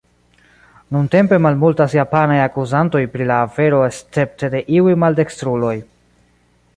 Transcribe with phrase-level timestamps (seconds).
[0.95, 5.77] Nuntempe malmultas japanaj akuzantoj pri la afero escepte de iuj maldekstruloj.